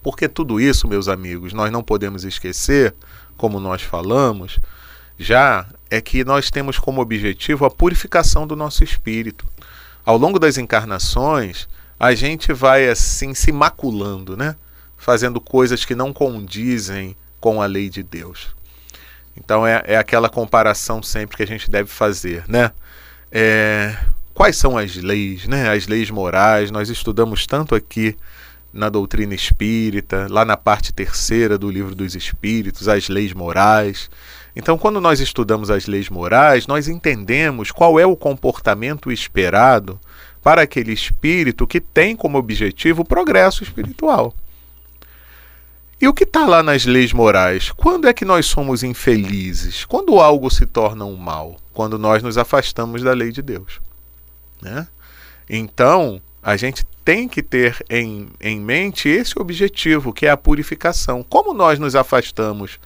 Porque 0.01 0.27
tudo 0.27 0.59
isso, 0.59 0.87
meus 0.87 1.07
amigos, 1.07 1.53
nós 1.53 1.71
não 1.71 1.83
podemos 1.83 2.23
esquecer, 2.23 2.95
como 3.35 3.59
nós 3.59 3.81
falamos, 3.81 4.59
já 5.17 5.67
é 5.89 5.99
que 5.99 6.23
nós 6.23 6.49
temos 6.49 6.79
como 6.79 7.01
objetivo 7.01 7.65
a 7.65 7.69
purificação 7.69 8.47
do 8.47 8.55
nosso 8.55 8.83
espírito. 8.83 9.45
Ao 10.05 10.17
longo 10.17 10.39
das 10.39 10.57
encarnações, 10.57 11.67
a 11.99 12.13
gente 12.13 12.53
vai 12.53 12.87
assim 12.87 13.33
se 13.33 13.51
maculando, 13.51 14.37
né? 14.37 14.55
Fazendo 14.97 15.39
coisas 15.39 15.85
que 15.85 15.95
não 15.95 16.13
condizem 16.13 17.15
com 17.39 17.61
a 17.61 17.65
lei 17.65 17.89
de 17.89 18.03
Deus. 18.03 18.55
Então 19.35 19.65
é, 19.65 19.81
é 19.85 19.97
aquela 19.97 20.29
comparação 20.29 21.01
sempre 21.01 21.37
que 21.37 21.43
a 21.43 21.47
gente 21.47 21.69
deve 21.69 21.89
fazer, 21.89 22.43
né? 22.47 22.71
É, 23.31 23.95
quais 24.33 24.57
são 24.57 24.77
as 24.77 24.95
leis, 24.95 25.47
né? 25.47 25.69
As 25.69 25.87
leis 25.87 26.09
morais. 26.09 26.71
Nós 26.71 26.89
estudamos 26.89 27.45
tanto 27.45 27.75
aqui 27.75 28.15
na 28.71 28.89
doutrina 28.89 29.33
espírita, 29.33 30.27
lá 30.29 30.45
na 30.45 30.55
parte 30.55 30.93
terceira 30.93 31.57
do 31.57 31.69
livro 31.69 31.95
dos 31.95 32.15
Espíritos, 32.15 32.87
as 32.87 33.09
leis 33.09 33.33
morais. 33.33 34.09
Então, 34.55 34.77
quando 34.77 35.01
nós 35.01 35.19
estudamos 35.19 35.69
as 35.71 35.87
leis 35.87 36.09
morais, 36.09 36.67
nós 36.67 36.87
entendemos 36.87 37.71
qual 37.71 37.99
é 37.99 38.05
o 38.05 38.15
comportamento 38.15 39.11
esperado 39.11 39.99
para 40.47 40.61
aquele 40.61 40.93
espírito 40.93 41.67
que 41.67 41.81
tem 41.81 42.15
como 42.15 42.37
objetivo 42.37 43.01
o 43.01 43.05
progresso 43.05 43.63
espiritual. 43.63 44.33
E 45.99 46.07
o 46.07 46.13
que 46.13 46.23
está 46.23 46.45
lá 46.45 46.63
nas 46.63 46.85
leis 46.85 47.11
morais? 47.11 47.69
Quando 47.69 48.07
é 48.07 48.13
que 48.13 48.23
nós 48.23 48.45
somos 48.45 48.81
infelizes? 48.81 49.83
Quando 49.83 50.21
algo 50.21 50.49
se 50.49 50.65
torna 50.65 51.03
um 51.03 51.17
mal? 51.17 51.57
Quando 51.73 51.99
nós 51.99 52.23
nos 52.23 52.37
afastamos 52.37 53.03
da 53.03 53.11
lei 53.11 53.29
de 53.29 53.41
Deus. 53.41 53.81
Né? 54.61 54.87
Então, 55.49 56.21
a 56.41 56.55
gente 56.55 56.85
tem 57.03 57.27
que 57.27 57.43
ter 57.43 57.83
em, 57.89 58.29
em 58.39 58.57
mente 58.57 59.09
esse 59.09 59.37
objetivo, 59.37 60.13
que 60.13 60.27
é 60.27 60.29
a 60.29 60.37
purificação. 60.37 61.23
Como 61.23 61.53
nós 61.53 61.77
nos 61.77 61.93
afastamos 61.93 62.79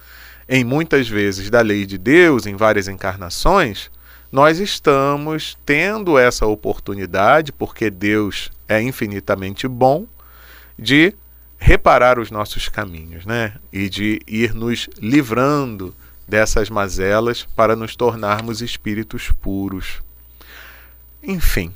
em 0.48 0.64
muitas 0.64 1.08
vezes 1.08 1.48
da 1.48 1.60
lei 1.60 1.86
de 1.86 1.96
Deus, 1.96 2.44
em 2.44 2.56
várias 2.56 2.88
encarnações, 2.88 3.88
nós 4.32 4.58
estamos 4.58 5.58
tendo 5.66 6.18
essa 6.18 6.46
oportunidade, 6.46 7.52
porque 7.52 7.90
Deus 7.90 8.50
é 8.66 8.80
infinitamente 8.80 9.68
bom, 9.68 10.06
de 10.78 11.14
reparar 11.58 12.18
os 12.18 12.30
nossos 12.30 12.68
caminhos, 12.68 13.26
né? 13.26 13.54
E 13.70 13.90
de 13.90 14.20
ir 14.26 14.54
nos 14.54 14.88
livrando 14.98 15.94
dessas 16.26 16.70
mazelas 16.70 17.46
para 17.54 17.76
nos 17.76 17.94
tornarmos 17.94 18.62
espíritos 18.62 19.30
puros. 19.30 20.02
Enfim, 21.22 21.72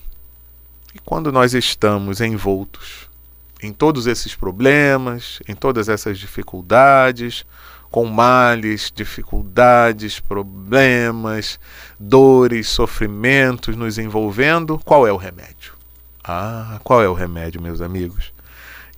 e 0.94 0.98
quando 0.98 1.30
nós 1.30 1.52
estamos 1.52 2.22
envoltos 2.22 3.10
em 3.62 3.70
todos 3.70 4.06
esses 4.06 4.34
problemas, 4.34 5.40
em 5.46 5.54
todas 5.54 5.90
essas 5.90 6.18
dificuldades, 6.18 7.44
com 7.90 8.04
males, 8.06 8.92
dificuldades, 8.94 10.20
problemas, 10.20 11.58
dores, 11.98 12.68
sofrimentos 12.68 13.76
nos 13.76 13.98
envolvendo, 13.98 14.78
qual 14.84 15.06
é 15.06 15.12
o 15.12 15.16
remédio? 15.16 15.74
Ah, 16.22 16.80
qual 16.82 17.02
é 17.02 17.08
o 17.08 17.14
remédio, 17.14 17.62
meus 17.62 17.80
amigos? 17.80 18.32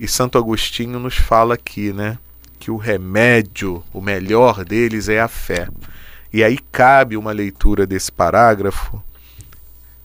E 0.01 0.09
Santo 0.09 0.39
Agostinho 0.39 0.99
nos 0.99 1.17
fala 1.17 1.55
aqui, 1.55 1.93
né? 1.93 2.19
Que 2.59 2.71
o 2.71 2.77
remédio, 2.77 3.85
o 3.93 4.01
melhor 4.01 4.65
deles 4.65 5.09
é 5.09 5.21
a 5.21 5.29
fé. 5.29 5.69
E 6.33 6.43
aí 6.45 6.59
cabe 6.73 7.17
uma 7.17 7.33
leitura 7.33 7.87
desse 7.87 8.13
parágrafo 8.13 9.03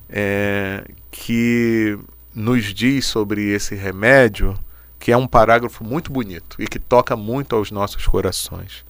é, 0.10 0.84
que 1.12 1.98
nos 2.34 2.74
diz 2.74 3.06
sobre 3.06 3.50
esse 3.50 3.75
remédio 3.75 4.58
que 5.03 5.12
é 5.12 5.17
um 5.17 5.27
parágrafo 5.27 5.83
muito 5.83 6.13
bonito 6.13 6.55
e 6.57 6.65
que 6.65 6.79
toca 6.79 7.13
muito 7.17 7.57
aos 7.57 7.72
nossos 7.72 8.07
corações. 8.07 8.86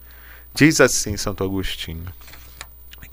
Diz 0.53 0.79
assim 0.79 1.17
Santo 1.17 1.43
Agostinho: 1.43 2.05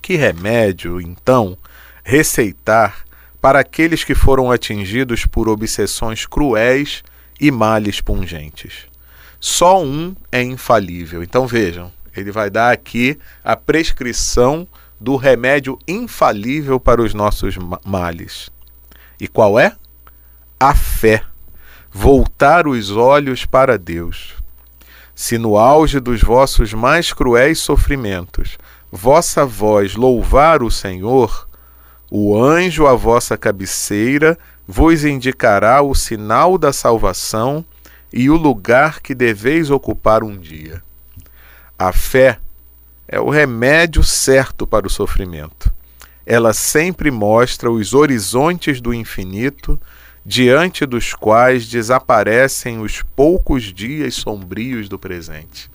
Que 0.03 0.17
remédio, 0.17 1.01
então, 1.01 1.57
receitar 2.05 3.07
para 3.41 3.59
aqueles 3.59 4.05
que 4.05 4.15
foram 4.15 4.53
atingidos 4.53 5.25
por 5.25 5.49
obsessões 5.49 6.27
cruéis 6.27 7.03
e 7.41 7.51
males 7.51 8.03
pungentes? 8.03 8.87
Só 9.41 9.83
um 9.83 10.15
é 10.31 10.43
infalível. 10.43 11.23
Então 11.23 11.47
vejam, 11.47 11.91
ele 12.15 12.31
vai 12.31 12.51
dar 12.51 12.71
aqui 12.71 13.19
a 13.43 13.57
prescrição 13.57 14.69
do 15.01 15.17
remédio 15.17 15.79
infalível 15.89 16.79
para 16.79 17.01
os 17.01 17.15
nossos 17.15 17.57
males. 17.83 18.51
E 19.19 19.27
qual 19.27 19.59
é? 19.59 19.75
A 20.61 20.75
fé 20.75 21.25
voltar 21.93 22.67
os 22.67 22.91
olhos 22.91 23.45
para 23.45 23.77
Deus. 23.77 24.35
Se 25.15 25.37
no 25.37 25.57
auge 25.57 26.01
dos 26.01 26.23
vossos 26.23 26.73
mais 26.73 27.13
cruéis 27.13 27.59
sofrimentos 27.59 28.57
vossa 28.91 29.45
voz 29.45 29.95
louvar 29.95 30.63
o 30.63 30.71
Senhor, 30.71 31.49
o 32.11 32.37
anjo 32.37 32.87
à 32.87 32.95
vossa 32.95 33.37
cabeceira 33.37 34.39
vos 34.67 35.05
indicará 35.05 35.83
o 35.83 35.95
sinal 35.95 36.57
da 36.57 36.73
salvação 36.73 37.65
e 38.13 38.31
o 38.31 38.37
lugar 38.37 39.01
que 39.01 39.15
deveis 39.15 39.71
ocupar 39.71 40.23
um 40.23 40.37
dia. 40.37 40.83
A 41.79 41.93
fé 41.93 42.39
é 43.07 43.21
o 43.21 43.31
remédio 43.31 44.03
certo 44.03 44.67
para 44.67 44.87
o 44.87 44.91
sofrimento. 44.91 45.73
Ela 46.27 46.53
sempre 46.53 47.11
mostra 47.11 47.71
os 47.71 47.95
horizontes 47.95 48.81
do 48.81 48.95
infinito 48.95 49.81
diante 50.25 50.85
dos 50.85 51.15
quais 51.15 51.67
desaparecem 51.67 52.81
os 52.81 53.03
poucos 53.03 53.73
dias 53.73 54.15
sombrios 54.15 54.89
do 54.89 54.99
presente. 54.99 55.71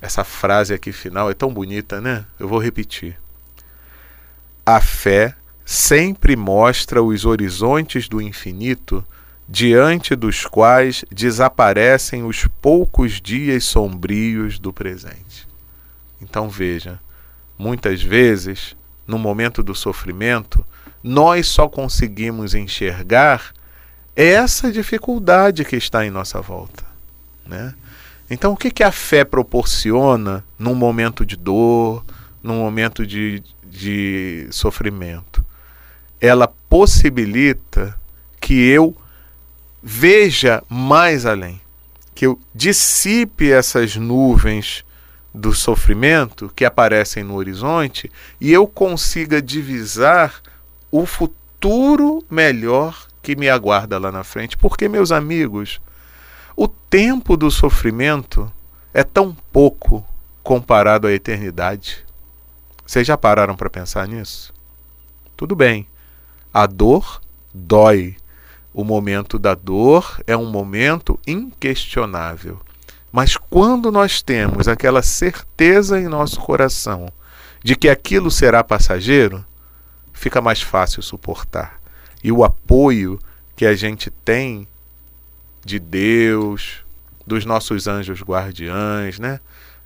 Essa 0.00 0.24
frase 0.24 0.74
aqui 0.74 0.92
final 0.92 1.30
é 1.30 1.34
tão 1.34 1.52
bonita, 1.52 2.00
né? 2.00 2.24
Eu 2.38 2.48
vou 2.48 2.58
repetir. 2.58 3.18
A 4.64 4.80
fé 4.80 5.34
sempre 5.64 6.36
mostra 6.36 7.02
os 7.02 7.24
horizontes 7.24 8.08
do 8.08 8.20
infinito 8.20 9.04
diante 9.48 10.14
dos 10.14 10.44
quais 10.44 11.04
desaparecem 11.10 12.24
os 12.24 12.46
poucos 12.60 13.20
dias 13.20 13.64
sombrios 13.64 14.58
do 14.58 14.72
presente. 14.72 15.48
Então 16.20 16.48
veja, 16.48 17.00
muitas 17.58 18.02
vezes, 18.02 18.76
no 19.06 19.18
momento 19.18 19.62
do 19.62 19.74
sofrimento, 19.74 20.64
nós 21.02 21.48
só 21.48 21.68
conseguimos 21.68 22.54
enxergar 22.54 23.52
essa 24.14 24.70
dificuldade 24.70 25.64
que 25.64 25.76
está 25.76 26.04
em 26.04 26.10
nossa 26.10 26.40
volta. 26.40 26.84
Né? 27.46 27.74
Então, 28.30 28.52
o 28.52 28.56
que, 28.56 28.70
que 28.70 28.82
a 28.82 28.92
fé 28.92 29.24
proporciona 29.24 30.44
num 30.58 30.74
momento 30.74 31.24
de 31.24 31.36
dor, 31.36 32.04
num 32.42 32.58
momento 32.58 33.06
de, 33.06 33.42
de 33.64 34.46
sofrimento? 34.50 35.44
Ela 36.20 36.48
possibilita 36.68 37.98
que 38.40 38.54
eu 38.54 38.96
veja 39.82 40.62
mais 40.68 41.26
além, 41.26 41.60
que 42.14 42.26
eu 42.26 42.38
dissipe 42.54 43.50
essas 43.50 43.96
nuvens 43.96 44.84
do 45.34 45.52
sofrimento 45.54 46.52
que 46.54 46.64
aparecem 46.64 47.24
no 47.24 47.34
horizonte 47.34 48.10
e 48.40 48.52
eu 48.52 48.66
consiga 48.66 49.40
divisar 49.40 50.42
o 50.90 51.06
futuro 51.06 52.22
melhor 52.30 53.08
que 53.22 53.36
me 53.36 53.48
aguarda 53.48 53.98
lá 53.98 54.10
na 54.10 54.24
frente. 54.24 54.56
Porque, 54.56 54.88
meus 54.88 55.12
amigos, 55.12 55.80
o 56.56 56.66
tempo 56.66 57.36
do 57.36 57.50
sofrimento 57.50 58.52
é 58.92 59.04
tão 59.04 59.34
pouco 59.52 60.04
comparado 60.42 61.06
à 61.06 61.12
eternidade. 61.12 62.04
Vocês 62.84 63.06
já 63.06 63.16
pararam 63.16 63.56
para 63.56 63.70
pensar 63.70 64.06
nisso? 64.08 64.52
Tudo 65.36 65.54
bem. 65.54 65.86
A 66.52 66.66
dor 66.66 67.22
dói. 67.54 68.16
O 68.74 68.84
momento 68.84 69.38
da 69.38 69.54
dor 69.54 70.20
é 70.26 70.36
um 70.36 70.50
momento 70.50 71.18
inquestionável. 71.26 72.60
Mas 73.12 73.36
quando 73.36 73.92
nós 73.92 74.22
temos 74.22 74.66
aquela 74.66 75.02
certeza 75.02 76.00
em 76.00 76.08
nosso 76.08 76.40
coração 76.40 77.12
de 77.62 77.76
que 77.76 77.88
aquilo 77.88 78.30
será 78.30 78.64
passageiro, 78.64 79.44
fica 80.12 80.40
mais 80.40 80.62
fácil 80.62 81.02
suportar 81.02 81.81
e 82.22 82.30
o 82.30 82.44
apoio 82.44 83.18
que 83.56 83.66
a 83.66 83.74
gente 83.74 84.10
tem 84.10 84.66
de 85.64 85.78
Deus, 85.78 86.84
dos 87.26 87.44
nossos 87.44 87.86
anjos 87.86 88.22
guardiães, 88.22 89.18
né? 89.18 89.40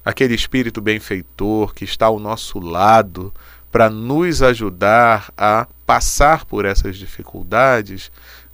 Aquele 0.05 0.35
espírito 0.35 0.81
benfeitor 0.81 1.75
que 1.75 1.85
está 1.85 2.07
ao 2.07 2.19
nosso 2.19 2.59
lado 2.59 3.33
para 3.71 3.91
nos 3.91 4.43
ajudar 4.43 5.33
a 5.37 5.67
passar 5.85 6.45
por 6.45 6.65
essas 6.65 6.97
dificuldades, 6.97 8.11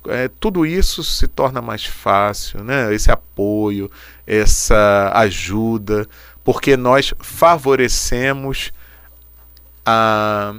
é, 0.08 0.28
tudo 0.28 0.66
isso 0.66 1.04
se 1.04 1.28
torna 1.28 1.62
mais 1.62 1.84
fácil, 1.84 2.64
né? 2.64 2.92
Esse 2.92 3.10
apoio, 3.10 3.90
essa 4.26 5.12
ajuda, 5.14 6.08
porque 6.42 6.76
nós 6.76 7.14
favorecemos 7.20 8.72
a 9.86 10.54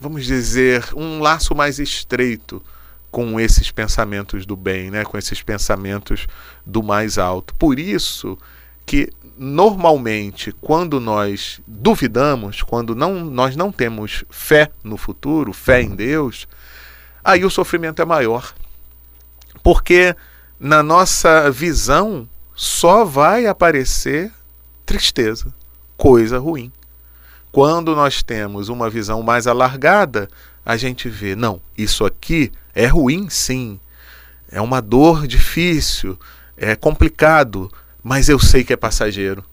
vamos 0.00 0.24
dizer, 0.24 0.88
um 0.96 1.20
laço 1.20 1.54
mais 1.54 1.78
estreito 1.78 2.62
com 3.10 3.38
esses 3.38 3.70
pensamentos 3.70 4.46
do 4.46 4.56
bem, 4.56 4.90
né? 4.90 5.04
com 5.04 5.18
esses 5.18 5.42
pensamentos 5.42 6.26
do 6.64 6.82
mais 6.82 7.18
alto. 7.18 7.54
Por 7.56 7.78
isso 7.78 8.38
que 8.86 9.10
normalmente 9.36 10.52
quando 10.52 10.98
nós 10.98 11.60
duvidamos, 11.66 12.62
quando 12.62 12.94
não, 12.94 13.24
nós 13.24 13.54
não 13.54 13.70
temos 13.70 14.24
fé 14.30 14.70
no 14.82 14.96
futuro, 14.96 15.52
fé 15.52 15.82
em 15.82 15.94
Deus, 15.94 16.48
aí 17.22 17.44
o 17.44 17.50
sofrimento 17.50 18.00
é 18.00 18.04
maior. 18.04 18.54
Porque 19.62 20.16
na 20.58 20.82
nossa 20.82 21.50
visão 21.50 22.26
só 22.54 23.04
vai 23.04 23.46
aparecer 23.46 24.32
tristeza, 24.86 25.52
coisa 25.96 26.38
ruim. 26.38 26.72
Quando 27.52 27.96
nós 27.96 28.22
temos 28.22 28.68
uma 28.68 28.88
visão 28.88 29.22
mais 29.22 29.46
alargada, 29.46 30.28
a 30.64 30.76
gente 30.76 31.08
vê, 31.08 31.34
não, 31.34 31.60
isso 31.76 32.04
aqui 32.04 32.52
é 32.74 32.86
ruim 32.86 33.28
sim, 33.28 33.80
é 34.50 34.60
uma 34.60 34.80
dor 34.80 35.26
difícil, 35.26 36.18
é 36.56 36.76
complicado, 36.76 37.70
mas 38.02 38.28
eu 38.28 38.38
sei 38.38 38.62
que 38.62 38.72
é 38.72 38.76
passageiro. 38.76 39.44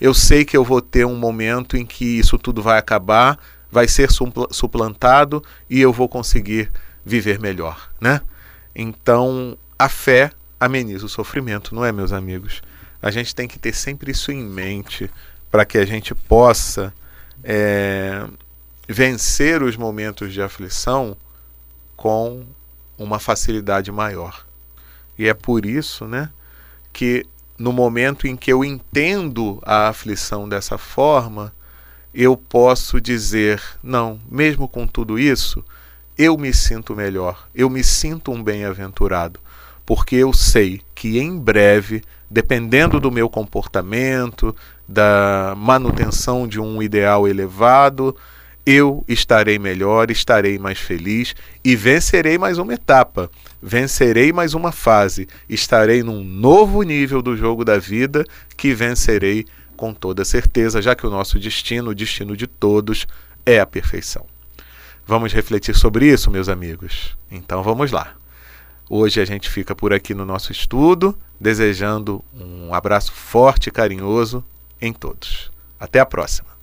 Eu 0.00 0.12
sei 0.12 0.44
que 0.44 0.56
eu 0.56 0.64
vou 0.64 0.80
ter 0.82 1.06
um 1.06 1.16
momento 1.16 1.76
em 1.76 1.86
que 1.86 2.04
isso 2.04 2.38
tudo 2.38 2.62
vai 2.62 2.78
acabar, 2.78 3.38
vai 3.70 3.88
ser 3.88 4.10
suplantado 4.50 5.42
e 5.70 5.80
eu 5.80 5.92
vou 5.92 6.08
conseguir 6.08 6.70
viver 7.04 7.38
melhor, 7.38 7.90
né? 8.00 8.20
Então, 8.74 9.56
a 9.78 9.88
fé 9.88 10.30
ameniza 10.58 11.06
o 11.06 11.08
sofrimento, 11.08 11.74
não 11.74 11.84
é, 11.84 11.92
meus 11.92 12.12
amigos? 12.12 12.60
A 13.00 13.10
gente 13.10 13.34
tem 13.34 13.46
que 13.46 13.58
ter 13.58 13.74
sempre 13.74 14.10
isso 14.10 14.32
em 14.32 14.42
mente 14.42 15.10
para 15.50 15.64
que 15.64 15.78
a 15.78 15.86
gente 15.86 16.14
possa 16.14 16.92
é, 17.42 18.26
vencer 18.88 19.62
os 19.62 19.76
momentos 19.76 20.32
de 20.32 20.40
aflição 20.40 21.16
com 21.96 22.44
uma 22.98 23.18
facilidade 23.18 23.90
maior. 23.90 24.46
E 25.18 25.28
é 25.28 25.34
por 25.34 25.64
isso 25.64 26.06
né, 26.06 26.30
que 26.92 27.24
no 27.58 27.72
momento 27.72 28.26
em 28.26 28.36
que 28.36 28.52
eu 28.52 28.64
entendo 28.64 29.60
a 29.64 29.88
aflição 29.88 30.48
dessa 30.48 30.76
forma, 30.76 31.52
eu 32.14 32.36
posso 32.36 33.00
dizer: 33.00 33.62
não, 33.82 34.20
mesmo 34.30 34.68
com 34.68 34.86
tudo 34.86 35.18
isso, 35.18 35.64
eu 36.16 36.36
me 36.36 36.52
sinto 36.52 36.94
melhor, 36.94 37.48
eu 37.54 37.68
me 37.68 37.84
sinto 37.84 38.32
um 38.32 38.42
bem-aventurado, 38.42 39.40
porque 39.84 40.16
eu 40.16 40.32
sei 40.32 40.80
que 40.94 41.18
em 41.18 41.38
breve, 41.38 42.02
dependendo 42.30 42.98
do 42.98 43.10
meu 43.10 43.28
comportamento, 43.28 44.54
da 44.88 45.54
manutenção 45.56 46.46
de 46.46 46.60
um 46.60 46.82
ideal 46.82 47.26
elevado, 47.26 48.16
eu 48.64 49.04
estarei 49.06 49.58
melhor, 49.58 50.10
estarei 50.10 50.58
mais 50.58 50.78
feliz 50.78 51.34
e 51.64 51.76
vencerei 51.76 52.36
mais 52.36 52.58
uma 52.58 52.74
etapa, 52.74 53.30
vencerei 53.62 54.32
mais 54.32 54.54
uma 54.54 54.72
fase, 54.72 55.28
estarei 55.48 56.02
num 56.02 56.24
novo 56.24 56.82
nível 56.82 57.22
do 57.22 57.36
jogo 57.36 57.64
da 57.64 57.78
vida 57.78 58.24
que 58.56 58.74
vencerei 58.74 59.46
com 59.76 59.94
toda 59.94 60.24
certeza, 60.24 60.82
já 60.82 60.96
que 60.96 61.06
o 61.06 61.10
nosso 61.10 61.38
destino, 61.38 61.90
o 61.90 61.94
destino 61.94 62.36
de 62.36 62.46
todos, 62.46 63.06
é 63.44 63.60
a 63.60 63.66
perfeição. 63.66 64.26
Vamos 65.06 65.32
refletir 65.32 65.76
sobre 65.76 66.06
isso, 66.06 66.30
meus 66.30 66.48
amigos? 66.48 67.16
Então 67.30 67.62
vamos 67.62 67.92
lá. 67.92 68.14
Hoje 68.90 69.20
a 69.20 69.24
gente 69.24 69.48
fica 69.48 69.76
por 69.76 69.92
aqui 69.92 70.14
no 70.14 70.24
nosso 70.24 70.50
estudo, 70.50 71.16
desejando 71.40 72.24
um 72.34 72.74
abraço 72.74 73.12
forte 73.12 73.68
e 73.68 73.72
carinhoso 73.72 74.44
em 74.80 74.92
todos. 74.92 75.50
Até 75.78 76.00
a 76.00 76.06
próxima! 76.06 76.55